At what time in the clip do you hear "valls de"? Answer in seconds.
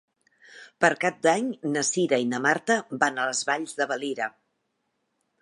3.51-3.89